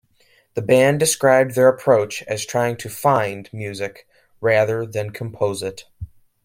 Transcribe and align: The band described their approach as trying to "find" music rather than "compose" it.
The 0.55 0.63
band 0.63 0.99
described 0.99 1.53
their 1.53 1.67
approach 1.67 2.23
as 2.23 2.43
trying 2.43 2.75
to 2.77 2.89
"find" 2.89 3.47
music 3.53 4.07
rather 4.39 4.83
than 4.83 5.11
"compose" 5.11 5.61
it. 5.61 5.85